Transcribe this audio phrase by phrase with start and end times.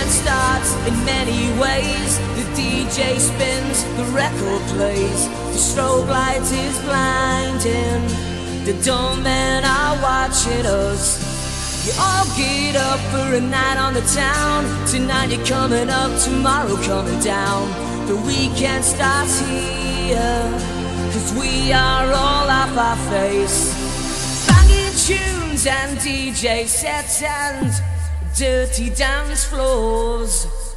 [0.00, 2.18] band starts in many ways.
[2.36, 5.28] The DJ spins, the record plays.
[5.28, 8.02] The strobe lights is blinding.
[8.64, 11.04] The doormen are watching us.
[11.86, 14.64] You all get up for a night on the town.
[14.86, 17.68] Tonight you're coming up, tomorrow coming down.
[18.06, 20.42] The weekend starts here.
[21.12, 23.58] Cause we are all off our face.
[24.46, 27.99] Banging tunes and DJ sets and
[28.36, 30.69] dirty dance floors.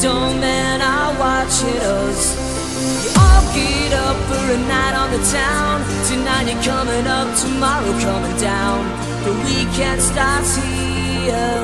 [0.00, 2.22] dome man, I watch it us.
[3.04, 5.82] You all get up for a night on the town.
[6.08, 8.80] Tonight you're coming up, tomorrow coming down.
[9.24, 11.58] The weekend starts here,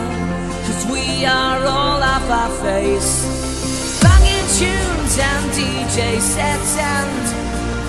[0.67, 3.27] cause we are all off our face.
[4.03, 7.39] Banging tunes and DJ sets and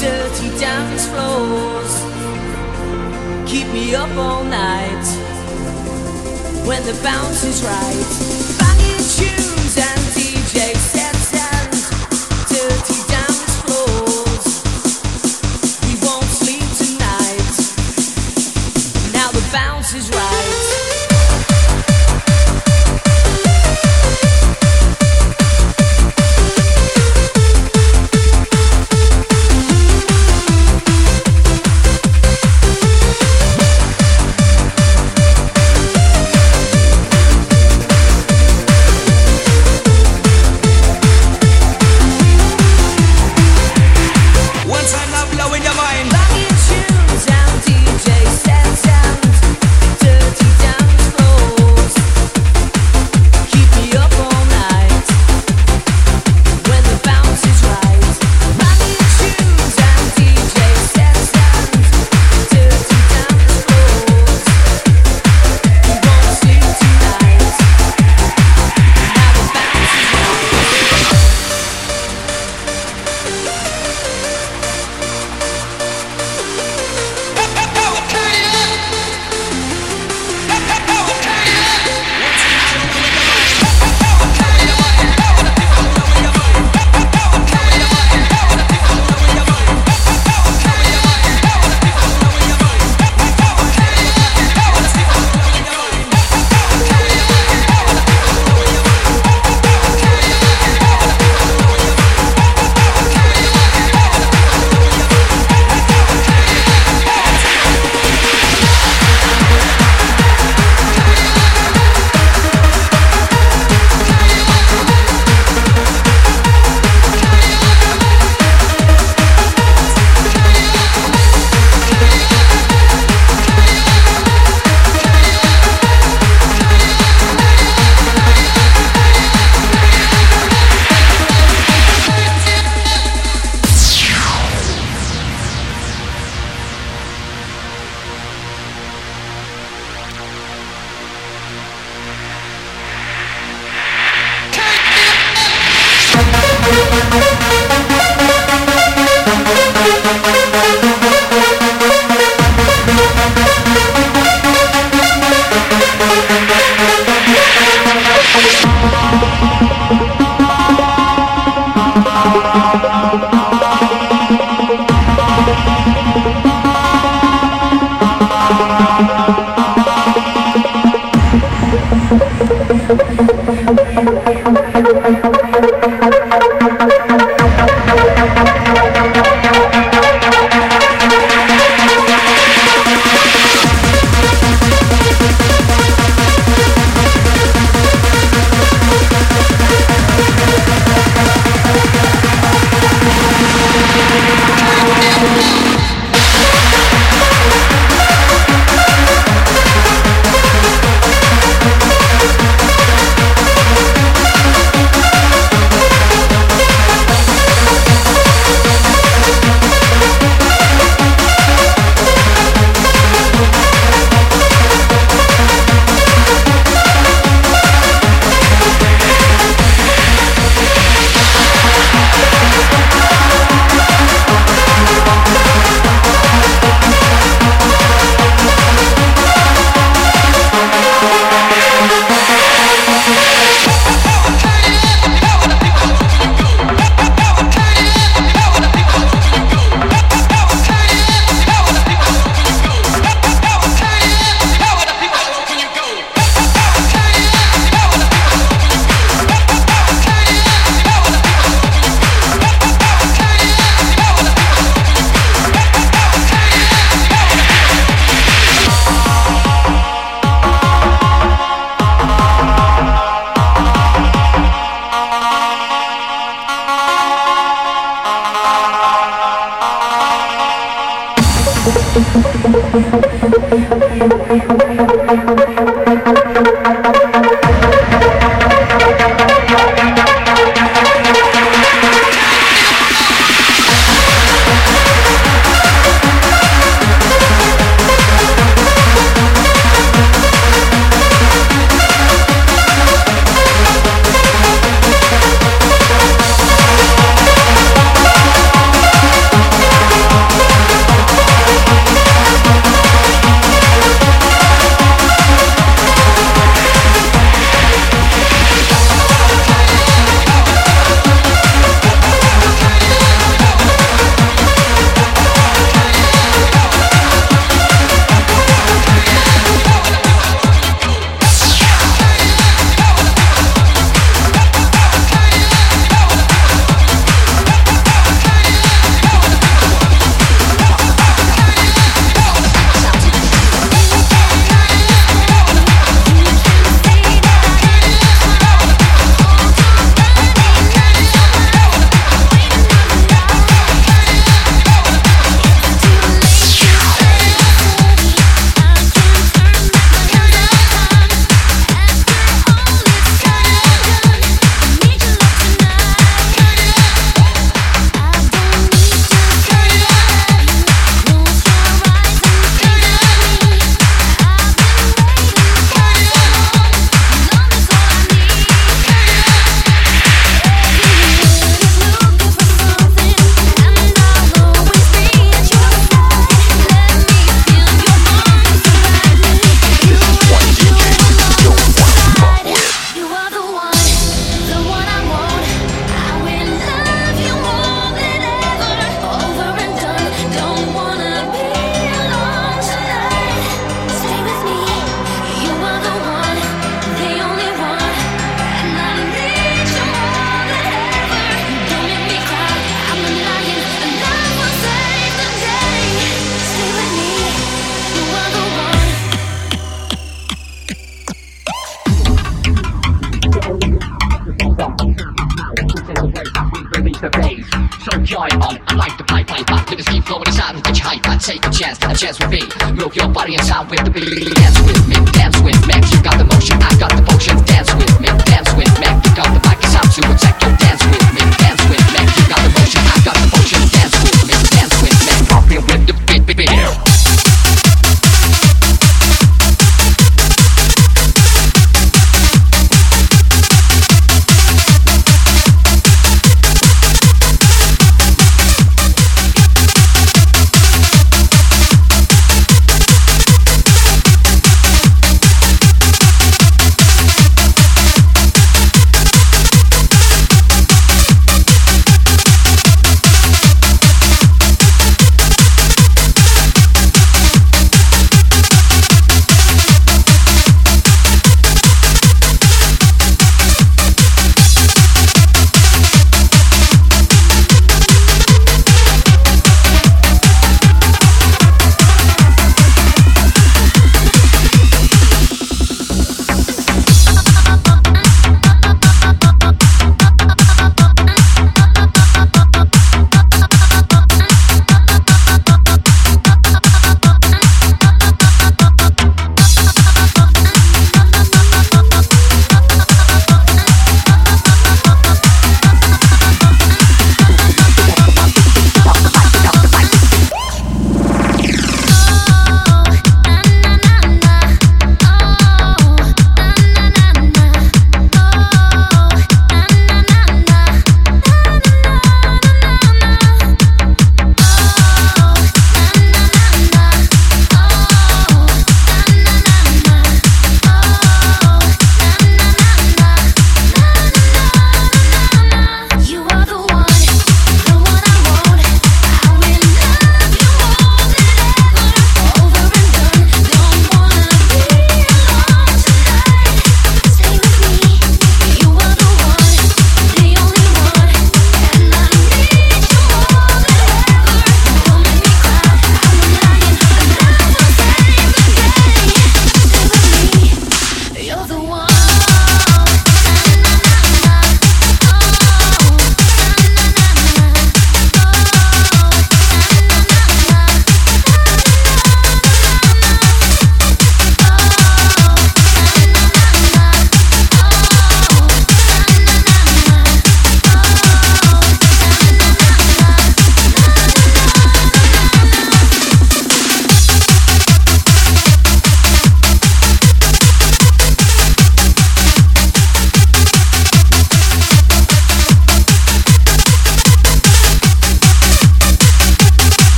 [0.00, 1.92] dirty dance floors.
[3.50, 5.06] Keep me up all night
[6.66, 8.58] when the bounce is right.
[8.58, 8.85] Banging
[10.56, 10.95] DJ